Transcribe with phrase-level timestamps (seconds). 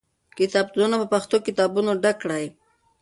[0.37, 2.45] کتابتونونه په پښتو کتابونو ډک کړئ.